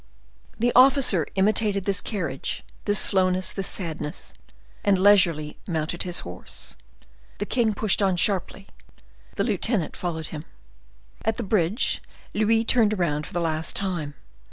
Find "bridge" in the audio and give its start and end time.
11.43-12.01